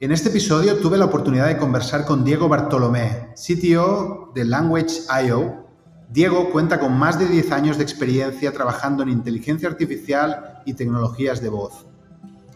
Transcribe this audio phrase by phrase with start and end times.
[0.00, 5.66] En este episodio tuve la oportunidad de conversar con Diego Bartolomé, CTO de Language.io.
[6.08, 11.42] Diego cuenta con más de 10 años de experiencia trabajando en inteligencia artificial y tecnologías
[11.42, 11.84] de voz.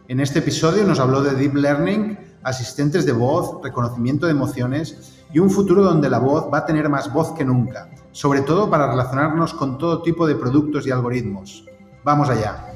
[0.06, 5.40] En este episodio nos habló de Deep Learning, asistentes de voz, reconocimiento de emociones y
[5.40, 8.88] un futuro donde la voz va a tener más voz que nunca, sobre todo para
[8.88, 11.64] relacionarnos con todo tipo de productos y algoritmos.
[12.04, 12.68] Vamos allá.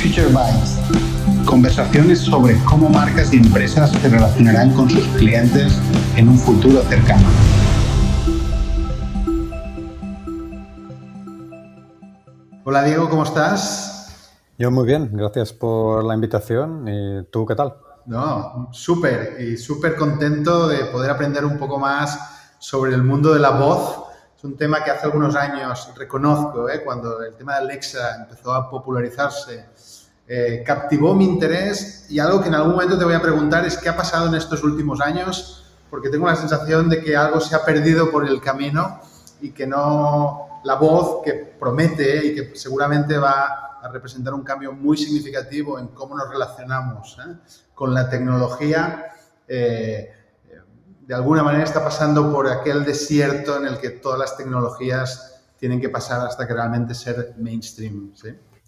[0.00, 1.11] Future Minds
[1.46, 5.78] Conversaciones sobre cómo marcas y empresas se relacionarán con sus clientes
[6.16, 7.26] en un futuro cercano.
[12.64, 14.32] Hola Diego, ¿cómo estás?
[14.58, 16.86] Yo muy bien, gracias por la invitación.
[16.88, 17.74] ¿Y tú qué tal?
[18.06, 22.18] No, súper y súper contento de poder aprender un poco más
[22.58, 24.04] sobre el mundo de la voz.
[24.36, 26.82] Es un tema que hace algunos años reconozco, ¿eh?
[26.84, 29.66] cuando el tema de Alexa empezó a popularizarse
[30.34, 33.76] eh, captivó mi interés y algo que en algún momento te voy a preguntar es
[33.76, 37.54] qué ha pasado en estos últimos años, porque tengo la sensación de que algo se
[37.54, 38.98] ha perdido por el camino
[39.42, 44.72] y que no la voz que promete y que seguramente va a representar un cambio
[44.72, 47.36] muy significativo en cómo nos relacionamos ¿eh?
[47.74, 49.12] con la tecnología,
[49.46, 50.14] eh,
[51.02, 55.78] de alguna manera está pasando por aquel desierto en el que todas las tecnologías tienen
[55.78, 58.14] que pasar hasta que realmente ser mainstream.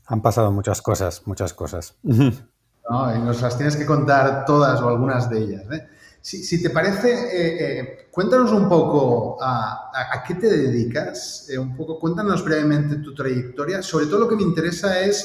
[0.07, 1.97] Han pasado muchas cosas, muchas cosas.
[2.03, 5.65] No, y nos las tienes que contar todas o algunas de ellas.
[5.73, 5.89] ¿eh?
[6.21, 12.45] Si, te parece, eh, eh, cuéntanos un poco a, qué te dedicas, un poco, cuéntanos
[12.45, 13.83] brevemente tu trayectoria.
[13.83, 15.25] Sobre todo lo que me interesa es,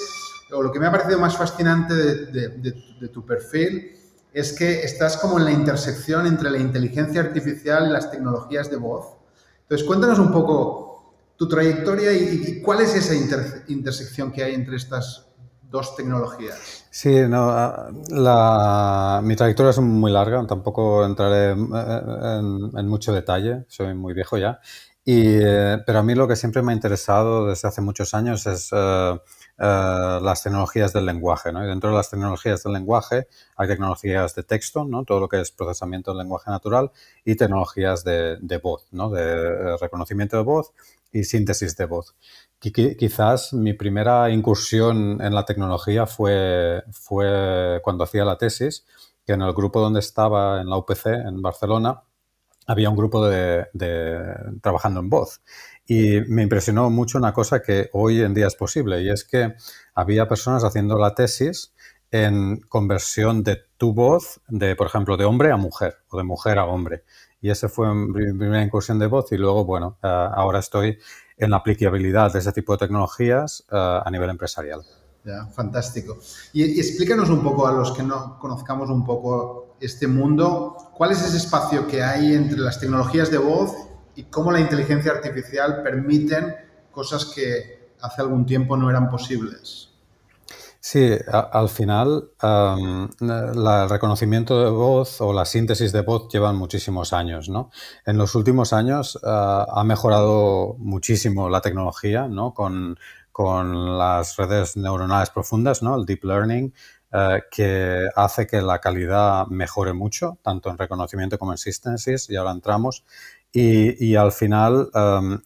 [0.51, 3.95] o lo que me ha parecido más fascinante de tu perfil,
[4.33, 8.77] es que estás como en la intersección entre la inteligencia artificial y las tecnologías de
[8.77, 9.17] voz.
[9.63, 10.88] Entonces, cuéntanos un poco
[11.39, 13.15] tu trayectoria y, cuál es esa
[13.67, 15.27] intersección que hay entre estas
[15.71, 16.85] dos tecnologías.
[16.91, 24.59] Sí, mi trayectoria es muy larga, tampoco entraré en, mucho detalle, soy muy viejo ya,
[25.05, 28.69] eh, pero a mí lo que siempre me ha interesado desde hace muchos años es
[28.73, 29.17] eh,
[29.57, 31.49] eh, las tecnologías del lenguaje.
[31.49, 35.05] Y dentro de las tecnologías del lenguaje hay tecnologías de texto, ¿no?
[35.05, 36.91] todo lo que es procesamiento del lenguaje natural,
[37.25, 39.09] y tecnologías de, de voz, ¿no?
[39.09, 40.73] de reconocimiento de voz
[41.11, 42.15] y síntesis de voz.
[42.59, 48.85] Quizás mi primera incursión en la tecnología fue, fue cuando hacía la tesis,
[49.25, 52.03] que en el grupo donde estaba, en la UPC, en Barcelona,
[52.67, 53.67] había un grupo de,
[54.61, 55.41] trabajando en voz.
[55.87, 59.55] Y me impresionó mucho una cosa que hoy en día es posible, y es que
[59.95, 61.73] había personas haciendo la tesis
[62.11, 66.59] en conversión de tu voz, de, por ejemplo, de hombre a mujer o de mujer
[66.59, 67.03] a hombre.
[67.41, 70.97] Y esa fue mi primera incursión de voz y luego, bueno, eh, ahora estoy
[71.37, 74.81] en la aplicabilidad de ese tipo de tecnologías eh, a nivel empresarial.
[75.23, 76.17] Ya, fantástico.
[76.53, 81.21] Y, explícanos un poco a los que no conozcamos un poco este mundo, ¿cuál es
[81.21, 83.73] ese espacio que hay entre las tecnologías de voz
[84.15, 86.55] y cómo la inteligencia artificial permiten
[86.91, 89.88] cosas que hace algún tiempo no eran posibles?
[90.81, 97.49] Sí, al final el reconocimiento de voz o la síntesis de voz llevan muchísimos años,
[97.49, 97.69] ¿no?
[98.05, 102.53] En los últimos años ah, ha mejorado muchísimo la tecnología, ¿no?
[102.53, 102.97] Con,
[103.97, 105.95] las redes neuronales profundas, ¿no?
[105.95, 106.73] El deep learning,
[107.13, 112.35] eh, que hace que la calidad mejore mucho, tanto en reconocimiento como en síntesis, y
[112.35, 113.05] ahora entramos.
[113.53, 114.89] Y, y al final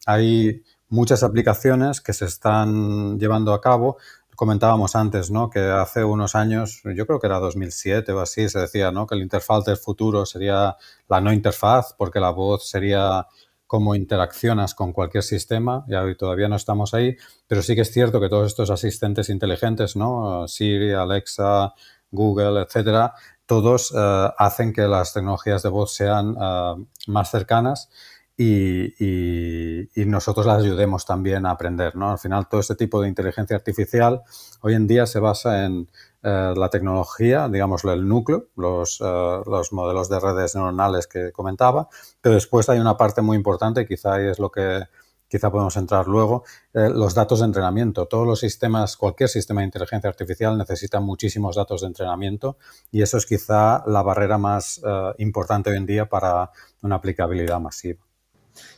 [0.07, 3.97] hay muchas aplicaciones que se están llevando a cabo
[4.35, 5.49] comentábamos antes, ¿no?
[5.49, 9.07] Que hace unos años, yo creo que era 2007 o así, se decía, ¿no?
[9.07, 10.77] Que el interfaz del futuro sería
[11.07, 13.27] la no interfaz, porque la voz sería
[13.67, 17.15] cómo interaccionas con cualquier sistema, y hoy todavía no estamos ahí,
[17.47, 20.47] pero sí que es cierto que todos estos asistentes inteligentes, ¿no?
[20.47, 21.73] Siri, Alexa,
[22.11, 23.13] Google, etcétera,
[23.45, 27.89] todos eh, hacen que las tecnologías de voz sean eh, más cercanas
[28.37, 31.95] y, nosotros las ayudemos también a aprender.
[31.95, 32.11] ¿no?
[32.11, 34.21] Al final, todo este tipo de inteligencia artificial
[34.61, 35.89] hoy en día se basa en
[36.23, 41.89] eh, la tecnología, digamos, el núcleo, los, eh, los, modelos de redes neuronales que comentaba,
[42.21, 44.83] pero después hay una parte muy importante, quizá es lo que
[45.27, 46.43] quizá podemos entrar luego,
[46.73, 48.05] eh, los datos de entrenamiento.
[48.07, 52.57] Todos los sistemas, cualquier sistema de inteligencia artificial necesita muchísimos datos de entrenamiento
[52.91, 54.79] y eso es quizá la barrera más
[55.17, 56.51] importante hoy en día para
[56.83, 58.12] una aplicabilidad masiva.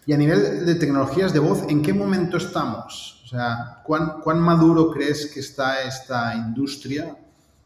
[0.06, 3.22] Y a nivel de tecnologías de voz, ¿en qué momento estamos?
[3.25, 7.18] O sea, ¿cuán, cuán maduro crees que está esta industria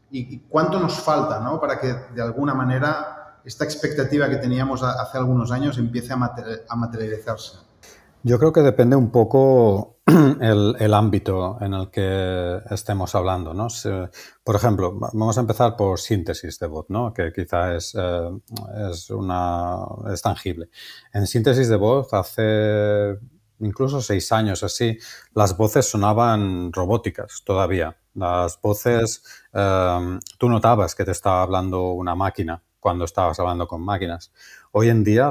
[0.09, 1.59] y, cuánto nos falta ¿no?
[1.59, 7.57] para que de alguna manera esta expectativa que teníamos hace algunos años empiece a, materializarse?
[8.23, 9.98] Yo creo que depende un poco
[10.41, 13.53] el, ámbito en el que estemos hablando.
[13.53, 13.67] ¿no?
[14.43, 17.13] por ejemplo, vamos a empezar por síntesis de voz, ¿no?
[17.13, 18.29] que quizá es, eh,
[18.89, 19.77] es, una,
[20.11, 20.69] es tangible.
[21.13, 23.17] En síntesis de voz, hace
[23.59, 24.97] incluso seis años así,
[25.33, 27.97] las voces sonaban robóticas todavía.
[28.15, 29.23] Las voces,
[29.53, 34.31] eh, tú notabas que te estaba hablando una máquina cuando estabas hablando con máquinas.
[34.71, 35.29] Hoy en día,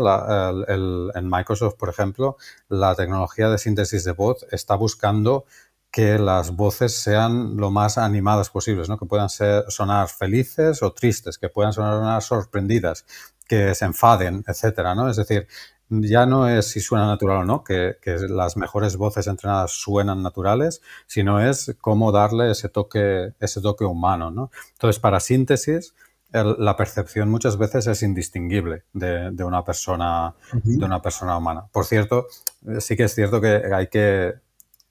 [0.69, 2.37] en Microsoft, por ejemplo,
[2.69, 5.45] la tecnología de síntesis de voz está buscando
[5.91, 8.99] que las voces sean lo más animadas posibles, ¿no?
[8.99, 13.06] que puedan ser, sonar felices o tristes, que puedan sonar sorprendidas,
[13.49, 15.09] que se enfaden, etcétera, ¿no?
[15.09, 15.49] Es decir,
[15.89, 17.97] ya no es si suena natural o no, que,
[18.29, 24.31] las mejores voces entrenadas suenan naturales, sino es cómo darle ese toque, ese toque humano,
[24.31, 24.51] ¿no?
[24.73, 25.94] Entonces, para síntesis,
[26.31, 31.67] la percepción muchas veces es indistinguible de, una persona, de una persona humana.
[31.73, 32.27] Por cierto,
[32.67, 34.35] eh, sí que es cierto que hay que,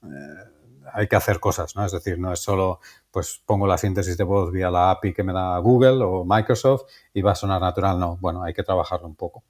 [0.03, 0.43] eh,
[0.93, 1.85] hay que hacer cosas, ¿no?
[1.85, 2.79] Es decir, no es solo,
[3.11, 6.83] pues pongo la síntesis de voz vía la API que me da Google o Microsoft
[7.13, 7.99] y va a sonar natural.
[7.99, 9.43] No, bueno, hay que trabajarlo un poco.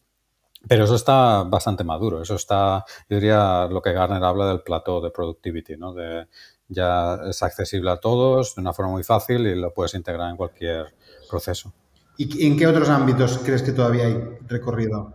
[0.67, 2.21] Pero eso está bastante maduro.
[2.21, 5.93] Eso está, yo diría, lo que Garner habla del plato de productivity, ¿no?
[5.93, 6.27] De,
[6.67, 10.37] ya es accesible a todos de una forma muy fácil y lo puedes integrar en
[10.37, 10.93] cualquier
[11.27, 11.73] proceso.
[12.17, 15.13] ¿Y en qué otros ámbitos crees que todavía hay recorrido?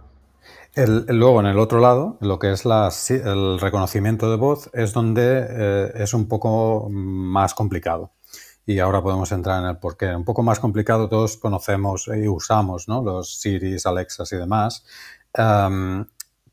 [0.75, 5.93] luego, en el otro lado, lo que es el reconocimiento de voz es donde eh,
[5.97, 8.13] es un poco más complicado.
[8.65, 10.15] Y ahora podemos entrar en el porqué.
[10.15, 13.03] Un poco más complicado, todos conocemos y usamos ¿no?
[13.03, 14.85] los Siris, Alexas y demás.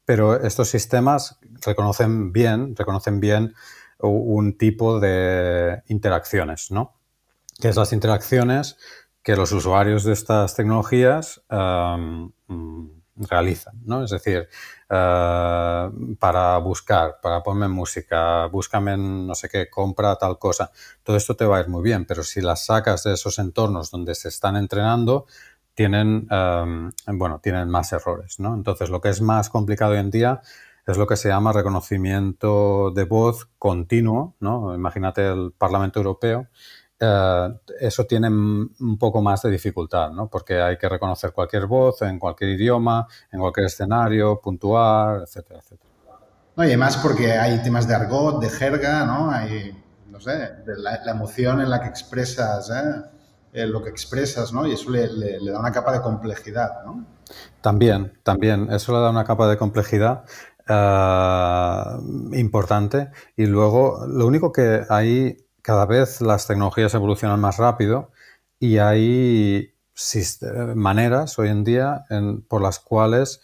[0.06, 3.54] pero estos sistemas reconocen bien, reconocen bien
[4.00, 6.96] un tipo de interacciones, ¿no?
[7.60, 8.78] Que es las interacciones
[9.30, 12.30] que los usuarios de estas tecnologías mm,
[13.18, 14.04] realizan, ¿no?
[14.04, 14.50] Es decir,
[14.90, 20.72] eh, para buscar, para ponerme música, búscame en no sé qué, compra tal cosa,
[21.04, 23.92] todo esto te va a ir muy bien, pero si las sacas de esos entornos
[23.92, 25.28] donde se están entrenando,
[25.76, 26.28] tienen,
[27.06, 28.56] bueno, tienen más errores, ¿no?
[28.56, 30.42] Entonces, lo que es más complicado hoy en día
[30.88, 34.74] es lo que se llama reconocimiento de voz continuo, ¿no?
[34.74, 36.48] Imagínate el Parlamento Europeo,
[37.00, 37.50] eh,
[37.80, 40.28] eso tiene un poco más de dificultad, ¿no?
[40.28, 45.90] Porque hay que reconocer cualquier voz en cualquier idioma, en cualquier escenario, puntuar, etcétera, etcétera.
[46.56, 49.32] No, y además porque hay temas de argot, de jerga, ¿no?
[49.32, 50.32] Hay, no sé,
[50.66, 53.02] de la, emoción en la que expresas, ¿eh?
[53.54, 53.66] ¿eh?
[53.66, 54.68] lo que expresas, ¿no?
[54.68, 57.06] Y eso le, le, da una capa de complejidad, ¿no?
[57.62, 60.26] También, también, eso le da una capa de complejidad
[60.68, 61.84] eh,
[62.34, 63.10] importante.
[63.38, 68.12] Y luego, lo único que hay cada vez las tecnologías evolucionan más rápido
[68.60, 69.74] y hay
[70.76, 72.06] maneras hoy en día
[72.48, 73.42] por las cuales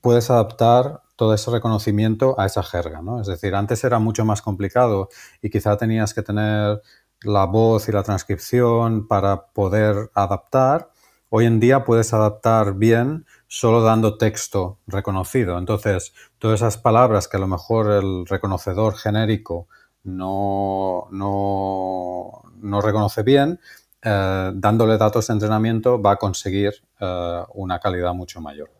[0.00, 3.20] puedes adaptar todo ese reconocimiento a esa jerga, ¿no?
[3.20, 5.08] Es decir, antes era mucho más complicado
[5.42, 6.80] y quizá tenías que tener
[7.22, 10.90] la voz y la transcripción para poder adaptar.
[11.28, 15.58] Hoy en día puedes adaptar bien solo dando texto reconocido.
[15.58, 19.66] Entonces, todas esas palabras que a lo mejor el reconocedor genérico
[20.16, 23.60] no, no, reconoce bien,
[24.02, 28.70] eh, dándole datos de entrenamiento va a conseguir eh, una calidad mucho mayor.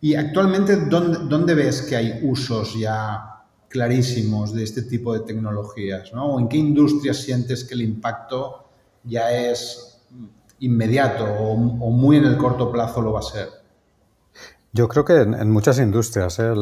[0.00, 6.12] ¿Y actualmente ¿dónde, ves que hay usos ya clarísimos de este tipo de tecnologías?
[6.14, 8.68] ¿O en qué industrias sientes que el impacto
[9.02, 10.06] ya es
[10.60, 13.48] inmediato o, muy en el corto plazo lo va a ser?
[14.72, 16.52] Yo creo que en, muchas industrias, ¿eh?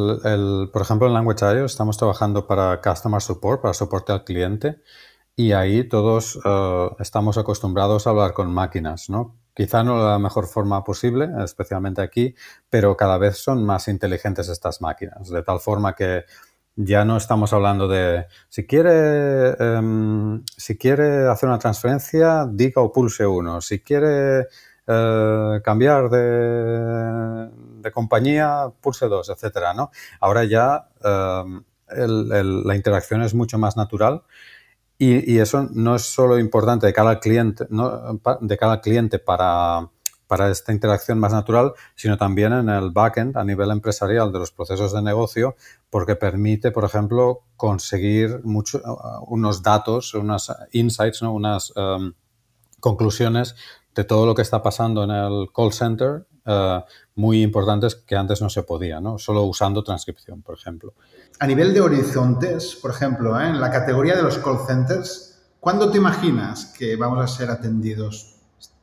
[0.72, 4.80] por ejemplo en Language.io estamos trabajando para Customer Support, para soporte al cliente,
[5.34, 9.36] y ahí todos eh, estamos acostumbrados a hablar con máquinas, ¿no?
[9.54, 12.34] Quizá no de la mejor forma posible, especialmente aquí,
[12.70, 16.24] pero cada vez son más inteligentes estas máquinas, de tal forma que
[16.76, 22.92] ya no estamos hablando de si quiere, em, si quiere hacer una transferencia, diga o
[22.92, 23.60] pulse uno.
[23.62, 24.48] Si quiere
[24.86, 29.74] eh, cambiar de, compañía, pulse 2, etcétera.
[30.20, 34.22] Ahora ya em, la interacción es mucho más natural
[34.98, 39.90] y, eso no es solo importante de cada cliente, de cada cliente para,
[40.26, 44.52] para esta interacción más natural, sino también en el backend a nivel empresarial de los
[44.52, 45.56] procesos de negocio,
[45.90, 48.80] porque permite, por ejemplo, conseguir mucho,
[49.26, 52.14] unos datos, unas insights, unas em,
[52.80, 53.54] conclusiones
[53.96, 56.80] de todo lo que está pasando en el call center eh,
[57.16, 59.18] muy importantes que antes no se podía, ¿no?
[59.18, 60.94] Solo usando transcripción, por ejemplo.
[61.40, 63.48] A nivel de horizontes, por ejemplo, ¿eh?
[63.48, 68.36] en la categoría de los call centers, ¿cuándo te imaginas que vamos a ser atendidos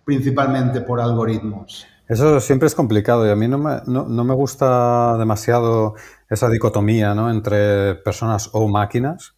[0.03, 1.85] principalmente por algoritmos?
[2.07, 5.95] Eso siempre es complicado y a mí no me, no, no me gusta demasiado
[6.29, 7.31] esa dicotomía ¿no?
[7.31, 9.35] entre personas o máquinas.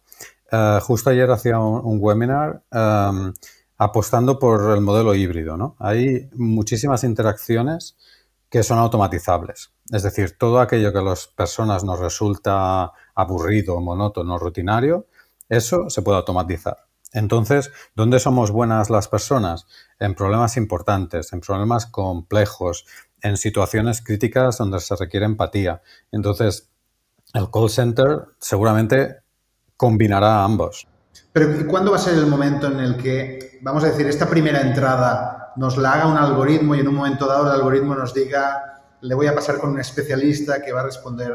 [0.50, 3.32] eh, justo ayer hacía un, webinar em,
[3.78, 5.56] apostando por el modelo híbrido.
[5.56, 5.76] ¿no?
[5.78, 7.96] Hay muchísimas interacciones
[8.48, 9.72] que son automatizables.
[9.90, 15.06] Es decir, todo aquello que a las personas nos resulta aburrido, monótono, rutinario,
[15.48, 16.86] eso se puede automatizar.
[17.12, 19.66] Entonces, ¿dónde somos buenas las personas?
[19.98, 22.84] En problemas importantes, en problemas complejos,
[23.22, 25.82] en situaciones críticas donde se requiere empatía.
[26.12, 26.70] Entonces,
[27.32, 29.16] el call center seguramente
[29.76, 30.88] combinará ambos.
[31.32, 34.60] Pero ¿cuándo va a ser el momento en el que, vamos a decir, esta primera
[34.60, 38.82] entrada nos la haga un algoritmo y en un momento dado el algoritmo nos diga,
[39.00, 41.32] le voy a pasar con un especialista que va a responder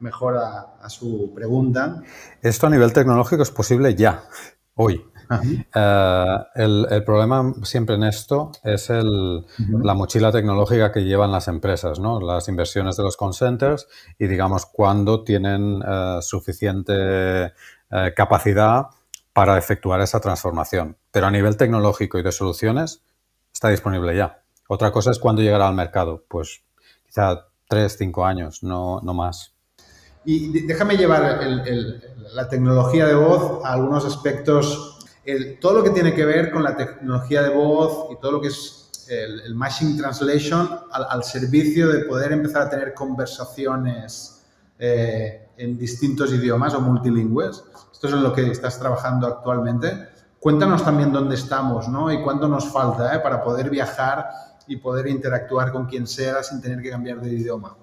[0.00, 2.02] mejor a su pregunta?
[2.42, 4.24] Esto a nivel tecnológico es posible ya
[4.74, 5.02] hoy.
[5.74, 12.20] Eh, el, problema siempre en esto es la mochila tecnológica que llevan las empresas, ¿no?
[12.20, 17.46] las inversiones de los consenters y digamos cuándo tienen eh, suficiente
[17.90, 18.86] eh, capacidad
[19.36, 20.96] para efectuar esa transformación.
[21.10, 23.02] Pero a nivel tecnológico y de soluciones
[23.52, 24.42] está disponible ya.
[24.66, 26.24] Otra cosa es cuándo llegará al mercado.
[26.26, 26.62] Pues
[27.04, 29.52] quizá tres, cinco años, no, no más.
[30.24, 31.38] Y déjame llevar
[32.32, 35.06] la tecnología de voz a algunos aspectos,
[35.60, 38.48] todo lo que tiene que ver con la tecnología de voz y todo lo que
[38.48, 44.46] es el, machine translation al, servicio de poder empezar a tener conversaciones
[44.78, 47.64] eh, en distintos idiomas o multilingües.
[47.92, 50.08] Esto es en lo que estás trabajando actualmente.
[50.38, 52.12] Cuéntanos también dónde estamos ¿no?
[52.12, 53.20] y cuánto nos falta ¿eh?
[53.20, 54.26] para poder viajar
[54.66, 57.76] y poder interactuar con quien sea sin tener que cambiar de idioma.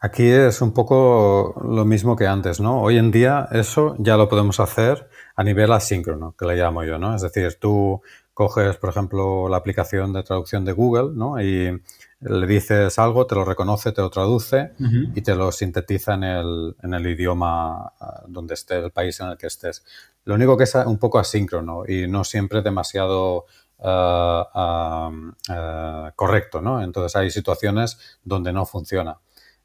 [0.00, 2.82] Aquí es un poco lo mismo que antes, ¿no?
[2.82, 6.98] Hoy en día eso ya lo podemos hacer a nivel asíncrono, que le llamo yo,
[6.98, 7.14] ¿no?
[7.14, 8.02] Es decir, tú
[8.34, 11.40] coges, por ejemplo, la aplicación de traducción de Google, ¿no?
[11.40, 11.80] Y
[12.22, 14.72] le dices algo, te lo reconoce, te lo traduce
[15.14, 19.28] y te lo sintetiza en el, en el idioma ah, donde esté, el país en
[19.28, 19.84] el que estés.
[20.24, 23.46] Lo único que es un poco asíncrono y no siempre demasiado
[23.80, 25.10] ah,
[25.48, 26.82] ah, correcto, ¿no?
[26.82, 29.18] Entonces hay situaciones donde no funciona.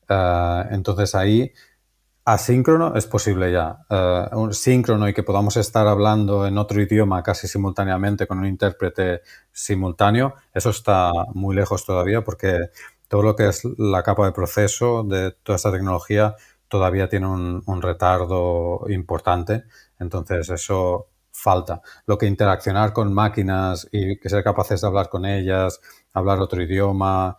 [0.10, 1.52] Entonces ahí
[2.28, 3.86] asíncrono es posible ya.
[3.90, 8.46] Eh, un síncrono y que podamos estar hablando en otro idioma casi simultáneamente con un
[8.46, 9.22] intérprete
[9.54, 12.70] simultáneo, eso está muy lejos todavía porque
[13.08, 16.36] todo lo que es la capa de proceso de toda esta tecnología
[16.68, 19.64] todavía tiene un, un retardo importante.
[19.98, 21.82] Entonces eso falta.
[22.08, 25.80] Lo que interaccionar con máquinas y que ser capaces de hablar con ellas,
[26.14, 27.38] hablar otro idioma,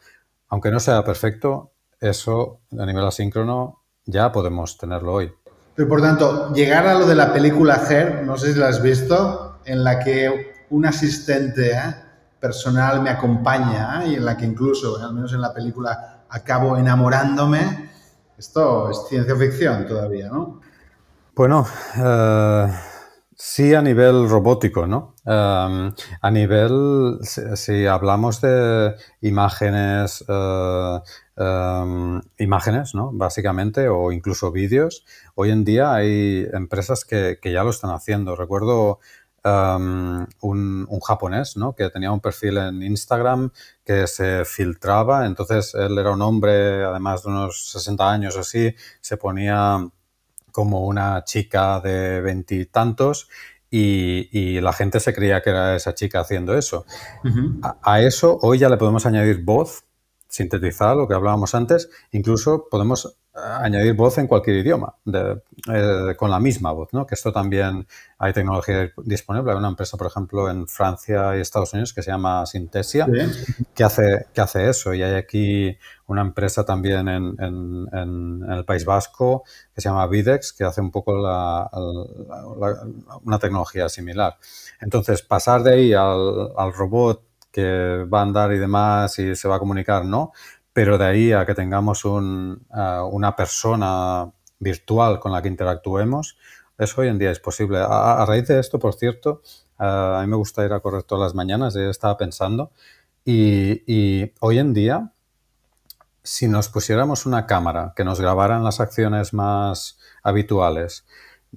[0.48, 5.32] aunque no sea perfecto, eso a nivel asíncrono ya podemos tenerlo hoy.
[5.76, 8.82] Pero por tanto, llegar a lo de la película Her, no sé si la has
[8.82, 11.94] visto, en la que un asistente ¿eh?
[12.40, 14.08] personal me acompaña ¿eh?
[14.08, 17.90] y en la que incluso, al menos en la película, acabo enamorándome.
[18.36, 20.60] Esto es ciencia ficción todavía, ¿no?
[21.36, 22.66] Bueno, eh,
[23.36, 25.14] sí a nivel robótico, ¿no?
[25.30, 30.24] A nivel, si, hablamos de imágenes
[31.40, 33.12] Em, imágenes, ¿no?
[33.12, 35.04] Básicamente, o incluso vídeos.
[35.36, 38.34] Hoy en día hay empresas que, ya lo están haciendo.
[38.34, 38.98] Recuerdo
[39.44, 41.74] em, un, japonés, ¿no?
[41.76, 43.52] Que tenía un perfil en Instagram
[43.84, 45.26] que se filtraba.
[45.26, 49.88] Entonces, él era un hombre, además de unos 60 años o así, se ponía
[50.50, 53.28] como una chica de veintitantos
[53.70, 56.84] y, la gente se creía que era esa chica haciendo eso.
[57.82, 59.84] a, eso hoy ya le podemos añadir voz
[60.28, 66.40] sintetizar lo que hablábamos antes, incluso podemos añadir voz en cualquier idioma, eh, con la
[66.40, 67.06] misma voz, ¿no?
[67.06, 67.86] Que esto también
[68.18, 69.52] hay tecnología disponible.
[69.52, 73.06] Hay una empresa, por ejemplo, en Francia y Estados Unidos que se llama Synthesia,
[73.74, 74.94] que, hace, que hace eso.
[74.94, 79.44] Y hay aquí una empresa también en, el País Vasco
[79.74, 81.12] que se llama Videx, que hace un poco
[83.24, 84.36] una tecnología similar.
[84.80, 89.48] Entonces, pasar de ahí al, al robot que va a andar y demás y se
[89.48, 90.32] va a comunicar, no,
[90.78, 92.64] pero de ahí a que tengamos un,
[93.10, 94.30] una persona
[94.60, 96.38] virtual con la que interactuemos,
[96.78, 97.80] eso hoy en día es posible.
[97.80, 99.42] A, raíz de esto, por cierto,
[99.76, 102.70] a mí me gusta ir a correr todas las mañanas, yo estaba pensando,
[103.24, 105.12] y, y hoy en día,
[106.22, 111.04] si nos pusiéramos una cámara que nos grabaran las acciones más habituales,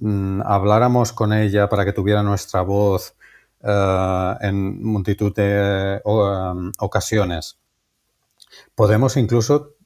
[0.00, 3.14] mm, habláramos con ella para que tuviera nuestra voz,
[3.62, 7.61] eh, en multitud de em, ocasiones.
[8.74, 9.76] Podemos incluso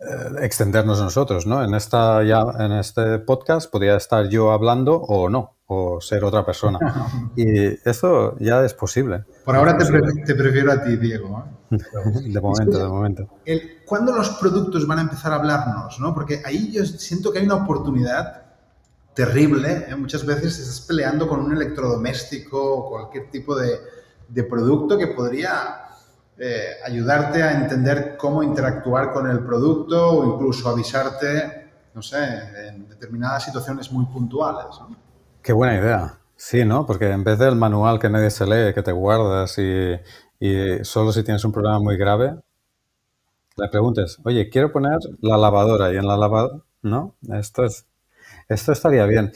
[0.00, 1.62] eh, extendernos nosotros, ¿no?
[1.62, 6.44] En, esta, ya, en este podcast podría estar yo hablando o no, o ser otra
[6.44, 6.78] persona.
[7.36, 9.24] Y eso ya es posible.
[9.44, 9.84] Por ahora te,
[10.34, 11.44] prefiero a ti, Diego.
[11.70, 11.76] ¿eh?
[12.32, 13.28] de momento, de momento.
[13.86, 16.00] ¿Cuándo los productos van a empezar a hablarnos?
[16.00, 16.14] ¿no?
[16.14, 18.42] Porque ahí yo siento que hay una oportunidad
[19.14, 19.96] terrible, ¿eh?
[19.96, 23.80] muchas veces estás peleando con un electrodoméstico o cualquier tipo de,
[24.28, 25.89] de producto que podría
[26.42, 32.16] eh, ayudarte a entender cómo interactuar con el producto o incluso avisarte, no sé,
[32.68, 34.64] en determinadas situaciones muy puntuales.
[35.42, 36.18] Qué buena idea.
[36.36, 36.86] Sí, ¿no?
[36.86, 40.00] Porque en vez del manual que nadie se lee, que te guardas y,
[40.38, 42.34] y solo si tienes un problema muy grave,
[43.56, 47.16] le preguntes, oye, quiero poner la lavadora y en la lavadora, ¿no?
[47.34, 47.86] Esto, es,
[48.48, 49.32] esto estaría bien.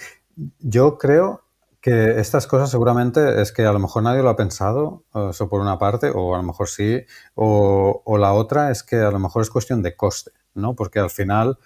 [0.58, 1.43] Yo creo
[1.84, 5.60] que estas cosas seguramente es que a lo mejor nadie lo ha pensado, eso por
[5.60, 9.42] una parte, o a lo mejor sí, o, la otra es que a lo mejor
[9.42, 10.74] es cuestión de coste, ¿no?
[10.74, 11.58] Porque al final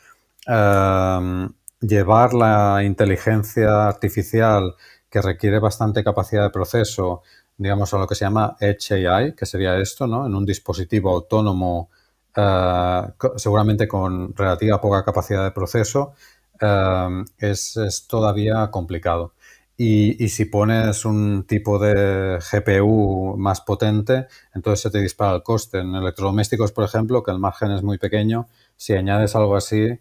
[0.45, 4.75] em, llevar la inteligencia artificial
[5.09, 7.23] que requiere bastante capacidad de proceso,
[7.57, 10.27] digamos, a lo que se llama Edge AI, que sería esto, ¿no?
[10.27, 11.91] En un dispositivo autónomo
[12.35, 13.03] eh,
[13.37, 16.15] seguramente con relativa poca capacidad de proceso,
[16.61, 19.35] eh, es, todavía complicado.
[19.81, 25.79] Y, si pones un tipo de GPU más potente, entonces se te dispara el coste.
[25.79, 29.97] En electrodomésticos, por ejemplo, que el margen es muy pequeño, si añades algo así,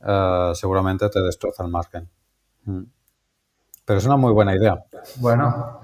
[0.00, 2.10] eh, seguramente te destroza el margen.
[2.66, 2.82] Mm.
[3.86, 4.84] Pero es una muy buena idea.
[5.16, 5.80] Bueno,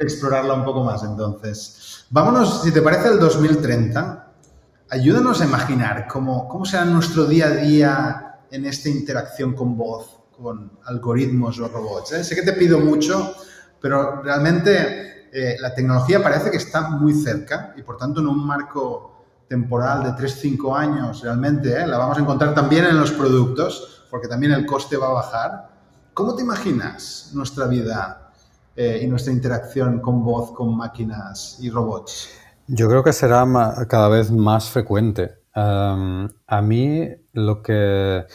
[0.00, 2.06] explorarla un poco más entonces.
[2.08, 4.26] Vámonos, si te parece, el 2030
[4.88, 10.15] ayúdanos a imaginar cómo, cómo será nuestro día a día en esta interacción con voz,
[10.40, 12.12] con algoritmos o robots.
[12.12, 12.24] ¿eh?
[12.24, 13.34] Sé que te pido mucho,
[13.80, 18.46] pero realmente eh, la tecnología parece que está muy cerca y por tanto en un
[18.46, 21.86] marco temporal de 3-5 años realmente ¿eh?
[21.86, 25.70] la vamos a encontrar también en los productos porque también el coste va a bajar.
[26.14, 28.22] ¿Cómo te imaginas nuestra vida
[28.76, 32.28] y nuestra interacción con voz, con máquinas y robots?
[32.66, 33.46] Yo creo que será
[33.88, 35.34] cada vez más frecuente.
[35.54, 38.26] a mí lo que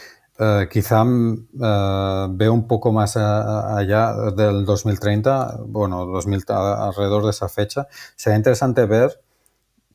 [0.44, 7.48] eh, quizá eh, veo un poco más allá del 2030, bueno, 2000, alrededor de esa
[7.48, 9.22] fecha, sería interesante ver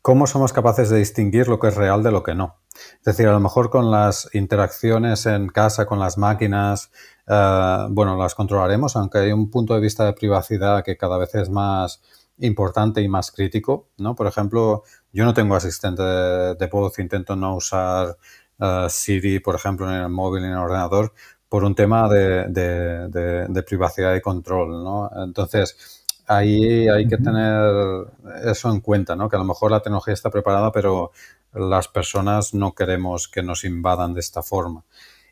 [0.02, 2.60] cómo somos capaces de distinguir lo que es real de lo que no.
[2.98, 6.92] Es decir, a lo mejor con las interacciones en casa, con las máquinas,
[7.26, 11.34] eh, bueno, las controlaremos, aunque hay un punto de vista de privacidad que cada vez
[11.34, 12.00] es más
[12.38, 14.14] importante y más crítico, ¿no?
[14.14, 18.16] Por ejemplo, yo no tengo asistente de, voz, intento no usar
[18.58, 21.12] uh, Siri, por ejemplo, en el móvil, en el ordenador,
[21.48, 25.10] por un tema de, privacidad y control, ¿no?
[25.24, 28.06] Entonces, ahí hay que tener
[28.44, 29.28] eso en cuenta, ¿no?
[29.28, 31.12] Que a lo mejor la tecnología está preparada, pero
[31.52, 34.84] las personas no queremos que nos invadan de esta forma.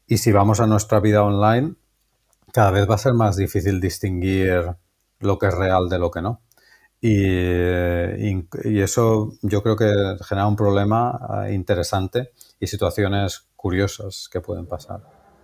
[0.07, 1.75] Y si vamos a nuestra vida online,
[2.53, 4.77] cada vez va a ser más difícil distinguir
[5.19, 6.41] lo que es real de lo que no.
[7.07, 14.67] Y, eso yo creo que genera un problema eh, interesante y situaciones curiosas que pueden
[14.67, 15.03] pasar.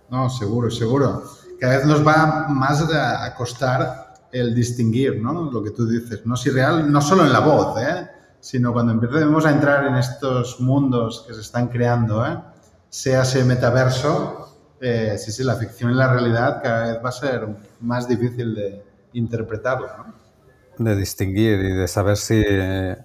[0.09, 1.23] No, seguro, seguro.
[1.59, 5.51] Cada vez nos va más a costar el distinguir, ¿no?
[5.51, 8.09] Lo que tú dices, no si real, no solo en la voz, ¿eh?
[8.39, 12.39] sino cuando empecemos a entrar en estos mundos que se están creando, ¿eh?
[12.89, 17.11] sea ese metaverso, eh, sí, sí, la ficción y la realidad cada vez va a
[17.11, 17.47] ser
[17.81, 20.20] más difícil de interpretarlo, ¿no?
[20.83, 22.43] De distinguir y de saber si,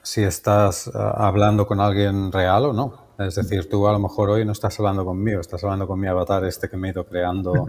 [0.03, 3.07] si estás ah, hablando con alguien real o no.
[3.19, 6.07] Es decir, tú a lo mejor hoy no estás hablando conmigo, estás hablando con mi
[6.07, 7.67] avatar este que me he ido creando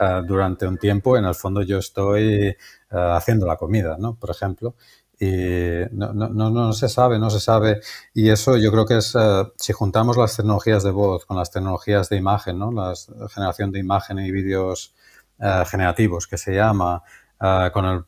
[0.00, 1.16] ah, durante un tiempo.
[1.16, 2.56] En el fondo yo estoy
[2.90, 4.14] ah, haciendo la comida, ¿no?
[4.14, 4.74] Por ejemplo.
[5.20, 7.80] Y no, no, no, se sabe, no se sabe.
[8.14, 9.16] Y eso yo creo que es,
[9.56, 12.70] si juntamos las tecnologías de voz con las tecnologías de imagen, ¿no?
[12.70, 12.94] La
[13.28, 14.94] generación de imagen y vídeos
[15.66, 17.02] generativos que se llama,
[17.40, 18.04] Ah, con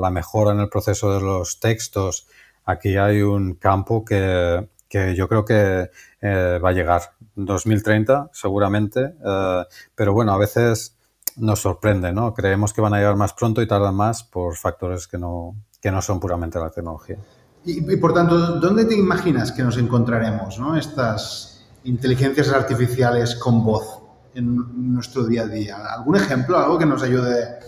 [0.00, 2.26] la mejora en el proceso de los textos,
[2.64, 4.68] aquí hay un campo que,
[5.14, 7.02] yo creo que eh, va a llegar.
[7.34, 10.96] 2030 seguramente, eh, pero bueno, a veces
[11.36, 12.32] nos sorprende, ¿no?
[12.32, 15.90] Creemos que van a llegar más pronto y tardan más por factores que no, que
[15.90, 17.18] no son puramente la tecnología.
[17.64, 20.76] Y, por tanto, ¿dónde te imaginas que nos encontraremos, ¿no?
[20.76, 24.02] Estas inteligencias artificiales con voz
[24.34, 25.76] en nuestro día a día.
[25.94, 27.58] ¿Algún ejemplo, algo que nos ayude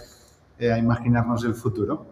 [0.58, 2.06] eh, a imaginarnos el futuro?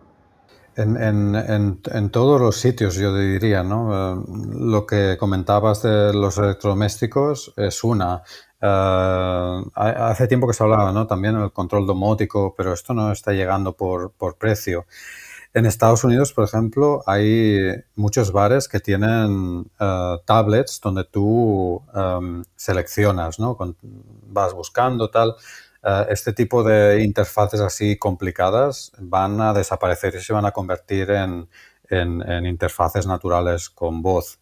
[0.76, 3.92] En, en, en, todos los sitios, yo diría, ¿no?
[3.92, 4.24] Eh,
[4.58, 8.22] lo que comentabas de los electrodomésticos es una.
[8.60, 11.06] Eh, hace tiempo que se hablaba, ¿no?
[11.06, 14.86] También el control domótico, pero esto no está llegando por, por precio.
[15.54, 19.70] En Estados Unidos, por ejemplo, hay muchos bares que tienen
[20.26, 21.82] tablets donde tú
[22.56, 23.56] seleccionas, ¿no?
[24.28, 25.34] vas buscando tal.
[25.86, 31.10] Eh, este tipo de interfaces así complicadas van a desaparecer y se van a convertir
[31.10, 31.48] en,
[32.46, 34.40] interfaces naturales con voz.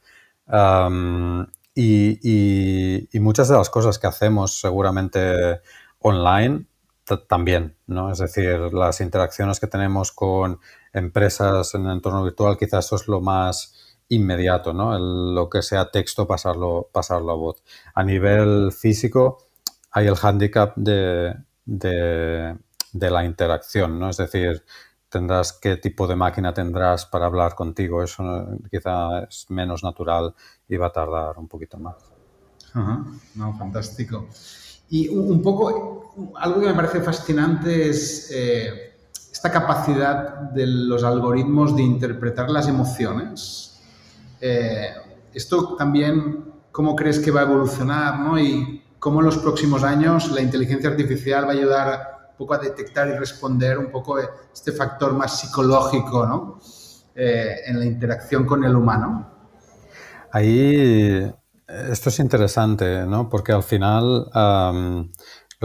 [1.74, 5.60] y, muchas de las cosas que hacemos seguramente
[6.00, 6.66] online
[7.28, 8.10] también, ¿no?
[8.10, 10.60] Es decir, las interacciones que tenemos con
[10.92, 14.98] empresas en el entorno virtual, quizás eso es lo más inmediato, ¿no?
[14.98, 17.62] lo que sea texto, pasarlo, pasarlo a voz.
[17.94, 19.38] A nivel físico,
[19.94, 22.56] hay el hándicap de, de,
[22.92, 24.10] la interacción, ¿no?
[24.10, 24.64] Es decir,
[25.08, 28.02] tendrás qué tipo de máquina tendrás para hablar contigo.
[28.02, 30.34] Eso quizá es menos natural
[30.68, 31.94] y va a tardar un poquito más.
[33.36, 34.26] No, fantástico.
[34.90, 38.96] Y un poco, algo que me parece fascinante es eh,
[39.30, 43.80] esta capacidad de los algoritmos de interpretar las emociones.
[44.40, 44.88] Eh,
[45.32, 48.18] esto también, ¿cómo crees que va a evolucionar?
[48.18, 48.40] ¿no?
[49.04, 53.06] Cómo en los próximos años la inteligencia artificial va a ayudar un poco a detectar
[53.06, 56.58] y responder un poco este factor más psicológico ¿no?
[57.14, 59.30] Eh, en la interacción con el humano.
[60.32, 61.30] Ahí,
[61.68, 63.28] esto es interesante, ¿no?
[63.28, 64.30] Porque al final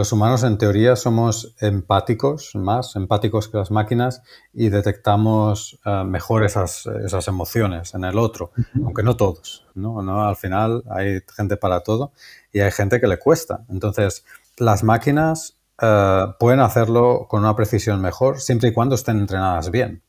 [0.00, 4.22] los humanos en teoría somos empáticos, más empáticos que las máquinas
[4.54, 8.50] y detectamos eh, mejor esas, esas, emociones en el otro,
[8.82, 10.00] aunque no todos, ¿no?
[10.00, 10.26] ¿no?
[10.26, 12.12] Al final hay gente para todo
[12.50, 13.60] y hay gente que le cuesta.
[13.68, 14.24] Entonces,
[14.56, 20.02] las máquinas eh, pueden hacerlo con una precisión mejor siempre y cuando estén entrenadas bien.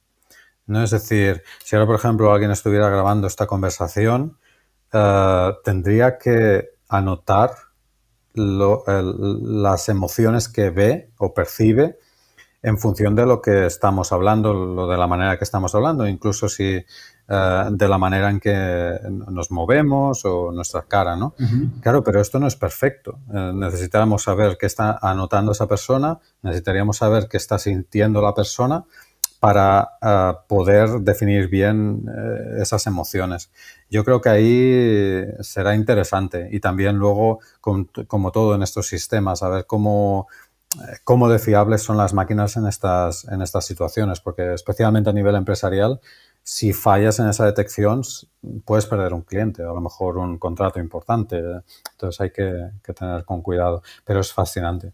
[0.68, 0.82] ¿no?
[0.82, 4.38] Es decir, si ahora, por ejemplo, alguien estuviera grabando esta conversación,
[4.94, 7.52] eh, tendría que anotar
[8.34, 11.98] las emociones que ve o percibe
[12.64, 16.48] en función de lo que estamos hablando, lo de la manera que estamos hablando, incluso
[16.48, 16.86] si
[17.34, 21.34] eh, de la manera en que nos movemos o nuestra cara, ¿no?
[21.82, 23.20] Claro, pero esto no es perfecto.
[23.34, 28.86] Eh, necesitamos saber qué está anotando esa persona, necesitaríamos saber qué está sintiendo la persona
[29.42, 32.06] para eh, poder definir bien
[32.58, 33.52] esas emociones.
[33.90, 39.66] Yo creo que ahí será interesante y también luego, como todo en estos sistemas, saber
[39.66, 40.28] cómo
[41.04, 45.36] cómo de fiables son las máquinas en estas, en estas situaciones, porque especialmente a nivel
[45.36, 46.00] empresarial
[46.44, 48.02] si fallas en esa detección,
[48.66, 51.40] puedes perder un cliente, a lo mejor un contrato importante.
[51.92, 53.84] Entonces hay que, tener con cuidado.
[54.06, 54.94] Pero es fascinante.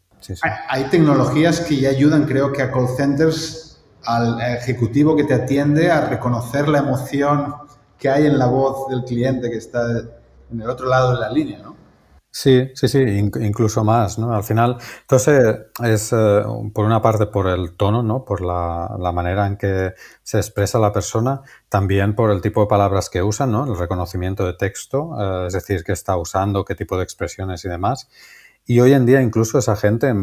[0.68, 3.67] Hay, tecnologías que ya ayudan, creo que a call centers,
[4.06, 7.56] al ejecutivo que te atiende, a reconocer la emoción
[7.98, 9.82] que hay en la voz del cliente que está
[10.52, 11.76] en el otro lado de la línea, ¿no?
[12.40, 14.32] Sí, sí, sí, incluso más, ¿no?
[14.36, 18.26] Al final, entonces es eh, por una parte por el tono, ¿no?
[18.26, 23.10] Por la, manera en que se expresa la persona, también por el tipo de palabras
[23.10, 23.66] que usa, ¿no?
[23.66, 27.70] El reconocimiento de texto, eh, es decir, qué está usando, qué tipo de expresiones y
[27.70, 28.08] demás.
[28.68, 30.14] Y hoy en día incluso esa gente,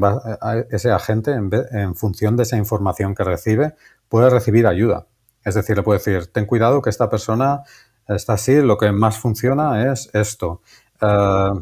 [0.70, 3.74] ese agente, en, en función de esa información que recibe,
[4.08, 5.06] puede recibir ayuda.
[5.44, 7.62] Es decir, le puede decir, ten cuidado que esta persona
[8.08, 10.62] está así, lo que más funciona es esto.
[11.00, 11.52] Eh,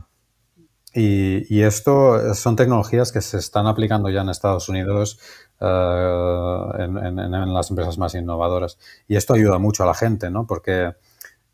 [1.49, 5.18] y, esto son tecnologías que se están aplicando ya en Estados Unidos
[5.59, 8.79] eh, en, las empresas más innovadoras.
[9.09, 10.47] Y esto ayuda mucho a la gente, ¿no?
[10.47, 10.92] Porque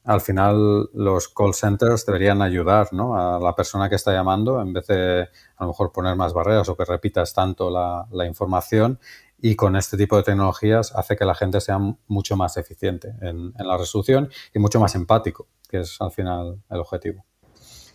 [0.05, 3.19] al final los call centers deberían ayudar ¿no?
[3.19, 6.69] a la persona que está llamando en vez de a lo mejor poner más barreras
[6.69, 8.99] o que repitas tanto la, información.
[9.41, 13.53] Y con este tipo de tecnologías hace que la gente sea mucho más eficiente en
[13.57, 17.25] la resolución y mucho más empático, que es al final el objetivo.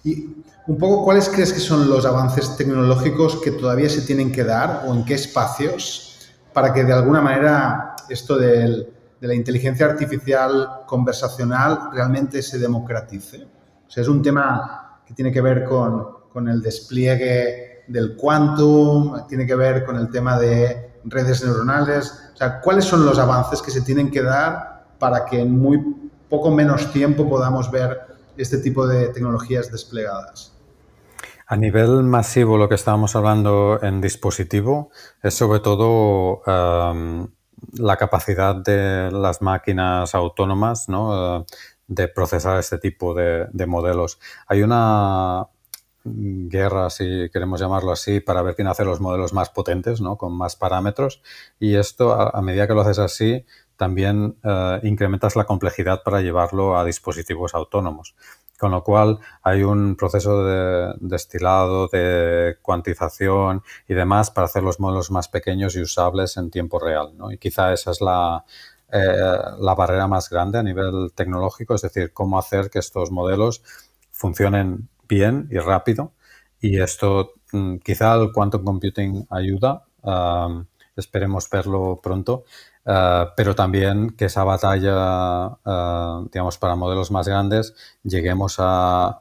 [0.04, 4.44] Y un poco, ¿cuáles crees que son los avances tecnológicos que todavía se tienen que
[4.44, 8.38] dar o en qué espacios para que de alguna manera esto
[9.24, 13.48] de la inteligencia artificial conversacional realmente se democratice?
[13.88, 19.26] O sea, es un tema que tiene que ver con, con el despliegue del quantum,
[19.26, 22.32] tiene que ver con el tema de redes neuronales.
[22.34, 25.80] O sea, ¿cuáles son los avances que se tienen que dar para que en muy
[26.28, 28.02] poco menos tiempo podamos ver
[28.36, 30.52] este tipo de tecnologías desplegadas?
[31.48, 37.30] A nivel masivo, lo que estábamos hablando en dispositivo es sobre todo em,
[37.74, 41.40] la capacidad de las máquinas autónomas ¿no?
[41.40, 41.46] Eh,
[41.88, 44.20] de procesar este tipo de, modelos.
[44.48, 45.48] Hay una
[46.06, 50.18] guerra, si queremos llamarlo así, para ver quién hace los modelos más potentes, ¿no?
[50.18, 51.22] con más parámetros.
[51.60, 53.46] Y esto, a medida que lo haces así,
[53.78, 58.16] también eh, incrementas la complejidad para llevarlo a dispositivos autónomos.
[58.64, 64.80] Con lo cual hay un proceso de destilado, de cuantización y demás para hacer los
[64.80, 67.12] modelos más pequeños y usables en tiempo real.
[67.30, 68.46] Y quizá esa es la,
[68.90, 69.18] eh,
[69.60, 73.64] la barrera más grande a nivel tecnológico, es decir, cómo hacer que estos modelos
[74.14, 76.14] funcionen bien y rápido.
[76.62, 80.64] Y esto mm, quizá el quantum computing ayuda, ah,
[80.96, 82.46] esperemos verlo pronto,
[82.86, 89.20] eh, pero también que esa batalla, eh, digamos, para modelos más grandes, lleguemos a,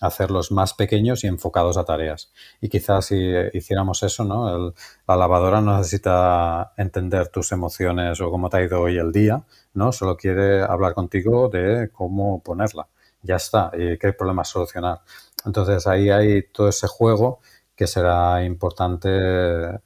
[0.00, 2.32] hacerlos más pequeños y enfocados a tareas.
[2.60, 4.72] Y quizás si hiciéramos eso, ¿no?
[5.08, 9.42] la lavadora no necesita entender tus emociones o cómo te ha ido hoy el día,
[9.72, 9.90] ¿no?
[9.90, 12.86] Solo quiere hablar contigo de cómo ponerla.
[13.22, 13.72] Ya está.
[13.76, 15.00] Y qué problemas solucionar.
[15.44, 17.40] Entonces ahí hay todo ese juego
[17.74, 19.08] que será importante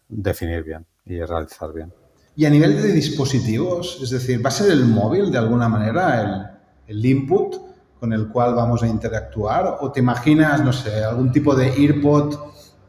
[0.09, 1.93] definir bien y realizar bien.
[2.39, 6.21] Y a nivel de dispositivos, es decir, ¿va a ser el móvil de alguna manera
[6.87, 7.57] el, el input
[7.99, 9.79] con el cual vamos a interactuar?
[9.81, 12.39] ¿O te imaginas, no sé, algún tipo de earpod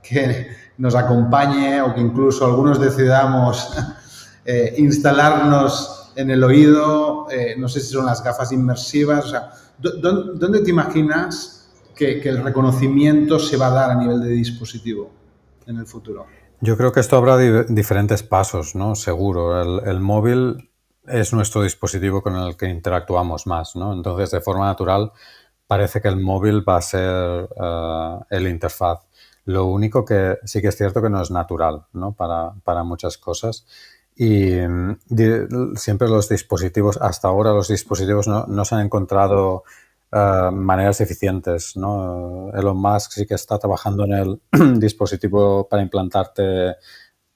[0.03, 3.73] que nos acompañe o que incluso algunos decidamos
[4.45, 7.25] eh, instalarnos en el oído?
[7.31, 9.25] Eh, no sé si son las gafas inmersivas.
[9.25, 14.21] O sea, ¿dónde te imaginas que, que el reconocimiento se va a dar a nivel
[14.21, 15.09] de dispositivo
[15.65, 16.27] en el futuro?
[16.61, 18.95] Yo creo que esto habrá diferentes pasos, ¿no?
[18.95, 19.61] Seguro.
[19.61, 20.69] El, el, móvil
[21.07, 23.93] es nuestro dispositivo con el que interactuamos más, ¿no?
[23.93, 25.11] Entonces, de forma natural,
[25.67, 28.99] parece que el móvil va a ser uh, el interfaz.
[29.45, 32.11] Lo único que sí que es cierto que no es natural, ¿no?
[32.11, 33.65] Para, para muchas cosas.
[34.15, 34.49] Y
[35.07, 35.29] di,
[35.75, 39.63] siempre los dispositivos, hasta ahora los dispositivos no, no se han encontrado
[40.11, 41.77] Uh, maneras eficientes.
[41.77, 42.51] ¿no?
[42.53, 44.41] Elon Musk sí que está trabajando en el
[44.79, 46.77] dispositivo para implantarte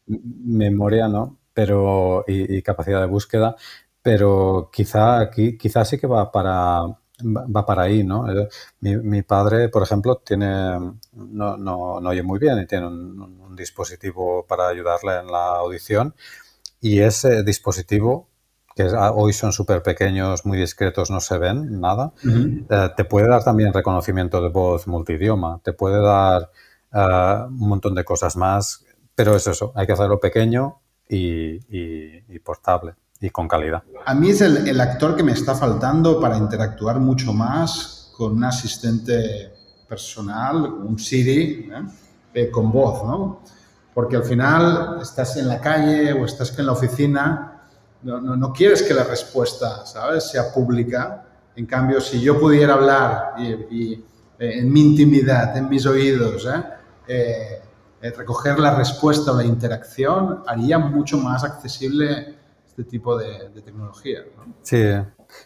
[0.08, 1.38] memoria ¿no?
[1.54, 3.56] pero, y, capacidad de búsqueda,
[4.02, 6.82] pero quizá aquí quizá sí que va para
[7.24, 8.30] va para ahí, ¿no?
[8.32, 8.50] Eh,
[8.82, 10.48] mi, mi padre, por ejemplo, tiene
[11.14, 15.58] no, no, no, oye muy bien y tiene un, un dispositivo para ayudarle en la
[15.58, 16.16] audición
[16.82, 18.30] y ese dispositivo
[18.76, 22.66] que hoy son súper pequeños, muy discretos, no se ven nada, uh -huh.
[22.70, 26.50] eh, te puede dar también reconocimiento de voz multidioma, te puede dar
[26.94, 28.84] uh, un montón de cosas más,
[29.16, 33.84] pero es eso, hay que hacerlo pequeño y, y, y portable y con calidad.
[34.06, 38.34] A mí es el, el, actor que me está faltando para interactuar mucho más con
[38.34, 39.54] un asistente
[39.88, 41.84] personal, un Siri, ¿eh?
[42.34, 43.42] Eh, con voz, ¿no?
[43.94, 47.53] Porque al final estás en la calle o estás en la oficina
[48.04, 51.26] no, no, no, quieres que la respuesta, ¿sabes?, sea pública.
[51.56, 56.64] En cambio, si yo pudiera hablar y, eh, en mi intimidad, en mis oídos, ¿eh?
[57.08, 62.36] Eh, recoger la respuesta o la interacción, haría mucho más accesible
[62.68, 64.20] este tipo de, tecnología.
[64.36, 64.54] ¿no?
[64.62, 64.84] Sí,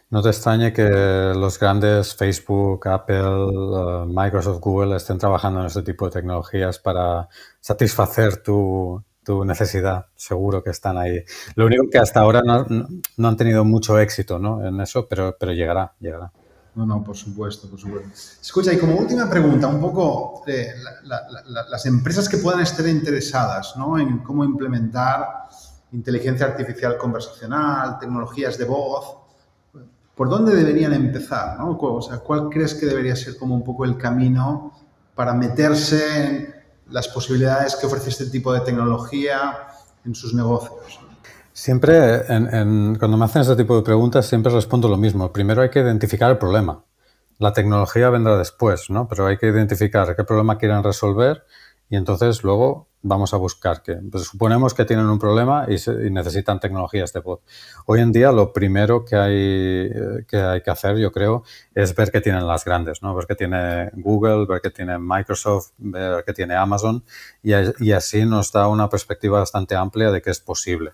[0.10, 6.06] no te extrañe que los grandes Facebook, Apple, Microsoft, Google estén trabajando en este tipo
[6.06, 7.28] de tecnologías para
[7.60, 11.22] satisfacer tu, tu necesidad, seguro que están ahí.
[11.56, 14.66] Lo único que hasta ahora no, han tenido mucho éxito ¿no?
[14.66, 16.32] en eso, pero, pero llegará, llegará.
[16.76, 18.10] No, no, por supuesto, por supuesto.
[18.42, 22.62] Escucha, y como última pregunta, un poco eh, la, la, la, las empresas que puedan
[22.62, 24.00] estar interesadas ¿no?
[24.00, 25.28] en cómo implementar
[25.92, 29.18] inteligencia artificial conversacional, tecnologías de voz,
[30.16, 31.60] ¿por dónde deberían empezar?
[31.60, 31.78] ¿no?
[31.78, 34.72] O sea, ¿cuál crees que debería ser como un poco el camino
[35.16, 36.57] para meterse en
[36.90, 39.68] las posibilidades que ofrece este tipo de tecnología
[40.06, 41.00] en sus negocios.
[41.52, 45.32] Siempre, cuando me hacen este tipo de preguntas, siempre respondo lo mismo.
[45.34, 46.84] Primero hay que identificar el problema.
[47.40, 49.08] La tecnología vendrá después, ¿no?
[49.08, 51.44] Pero hay que identificar qué problema quieren resolver
[51.90, 55.92] y entonces luego vamos a buscar que pues suponemos que tienen un problema y, se,
[56.08, 57.42] y, necesitan tecnologías de voz.
[57.86, 62.12] Hoy en día lo primero que hay que hay que hacer, yo creo, es ver
[62.12, 63.16] qué tienen las grandes, ¿no?
[63.16, 67.04] Ver qué tiene Google, ver qué tiene Microsoft, ver qué tiene Amazon
[67.44, 70.94] y, y así nos da una perspectiva bastante amplia de qué es posible.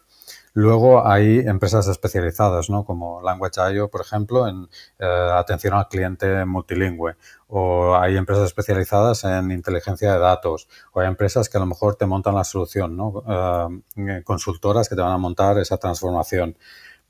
[0.55, 2.85] Luego hay empresas especializadas, ¿no?
[2.85, 7.15] como Language.io, por ejemplo, en eh, atención al cliente multilingüe.
[7.47, 10.67] O hay empresas especializadas en inteligencia de datos.
[10.91, 13.23] O hay empresas que a lo mejor te montan la solución, ¿no?
[13.97, 16.55] Eh, consultoras que te van a montar esa transformación.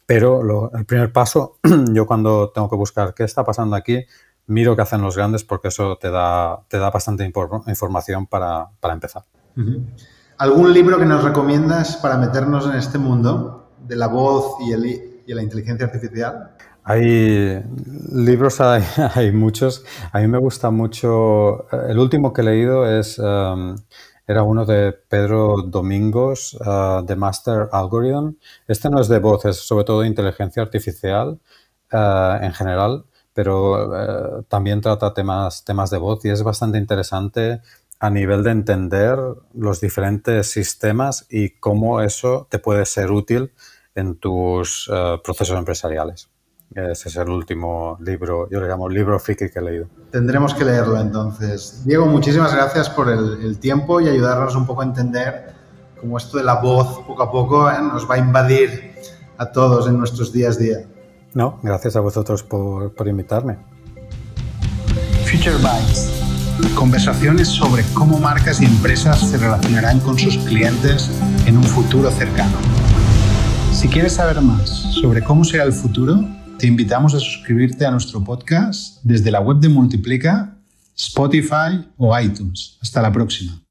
[0.05, 1.57] Pero lo, el primer paso,
[1.93, 4.05] yo cuando tengo que buscar qué está pasando aquí,
[4.47, 8.93] miro qué hacen los grandes porque eso te da, te da bastante información para, para
[8.93, 9.23] empezar.
[9.57, 9.83] Uh.
[10.37, 14.85] ¿Algún libro que nos recomiendas para meternos en este mundo de la voz y, el,
[15.25, 16.51] y la inteligencia artificial?
[16.83, 17.63] Hay
[18.11, 18.59] libros,
[19.15, 19.85] hay, muchos.
[20.11, 21.69] A mí me gusta mucho.
[21.87, 23.75] El último que he leído es um,
[24.25, 28.35] era uno de Pedro Domingos, uh, The Master Algorithm.
[28.67, 31.39] Este no es de voz, es sobre todo de inteligencia artificial
[31.91, 37.61] uh, en general, pero uh, también trata temas, temas de voz y es bastante interesante
[38.03, 39.17] a nivel de entender
[39.53, 43.53] los diferentes sistemas y cómo eso te puede ser útil
[43.95, 46.29] en tus uh, procesos empresariales.
[46.75, 49.87] Ese es el último libro, yo le llamo libro friki que he leído.
[50.11, 51.83] Tendremos que leerlo entonces.
[51.85, 55.53] Diego, muchísimas gracias por el, el tiempo y ayudarnos un poco a entender
[55.97, 58.95] cómo esto de la voz poco a poco eh, nos va a invadir
[59.37, 60.77] a todos en nuestros días a día.
[61.33, 63.59] No, gracias a vosotros por, por invitarme.
[65.25, 66.22] Future Bites.
[66.75, 71.09] Conversaciones sobre cómo marcas y empresas se relacionarán con sus clientes
[71.45, 72.57] en un futuro cercano.
[73.71, 76.23] Si quieres saber más sobre cómo será el futuro,
[76.59, 80.57] te invitamos a suscribirte a nuestro podcast desde la web de Multiplica,
[80.95, 82.77] Spotify o iTunes.
[82.81, 83.62] Hasta la próxima.